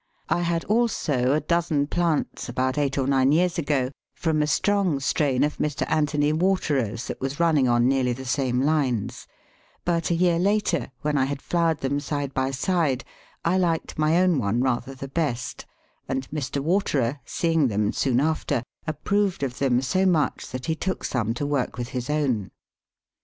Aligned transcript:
I 0.29 0.39
had 0.41 0.63
also 0.65 1.33
a 1.33 1.39
dozen 1.39 1.85
plants 1.85 2.49
about 2.49 2.79
eight 2.79 2.97
or 2.97 3.05
nine 3.05 3.31
years 3.31 3.59
ago 3.59 3.91
from 4.15 4.41
a 4.41 4.47
strong 4.47 4.99
strain 4.99 5.43
of 5.43 5.57
Mr. 5.59 5.85
Anthony 5.87 6.33
Waterer's 6.33 7.05
that 7.05 7.21
was 7.21 7.39
running 7.39 7.67
on 7.67 7.87
nearly 7.87 8.11
the 8.11 8.25
same 8.25 8.63
lines; 8.63 9.27
but 9.85 10.09
a 10.09 10.15
year 10.15 10.39
later, 10.39 10.89
when 11.01 11.19
I 11.19 11.25
had 11.25 11.39
flowered 11.39 11.81
them 11.81 11.99
side 11.99 12.33
by 12.33 12.49
side, 12.49 13.03
I 13.45 13.59
liked 13.59 13.99
my 13.99 14.17
own 14.19 14.39
one 14.39 14.59
rather 14.63 14.95
the 14.95 15.07
best, 15.07 15.67
and 16.07 16.27
Mr. 16.31 16.61
Waterer, 16.63 17.19
seeing 17.23 17.67
them 17.67 17.93
soon 17.93 18.19
after, 18.19 18.63
approved 18.87 19.43
of 19.43 19.59
them 19.59 19.83
so 19.83 20.07
much 20.07 20.47
that 20.47 20.65
he 20.65 20.73
took 20.73 21.03
some 21.03 21.35
to 21.35 21.45
work 21.45 21.77
with 21.77 21.89
his 21.89 22.09
own. 22.09 22.49